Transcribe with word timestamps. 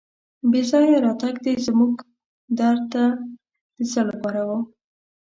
بې 0.49 0.61
ځایه 0.71 0.97
راتګ 1.05 1.35
دې 1.45 1.53
زموږ 1.67 1.93
در 2.59 2.75
ته 2.91 3.03
د 3.75 3.79
څه 3.91 4.01
لپاره 4.09 4.41
و. 4.47 4.49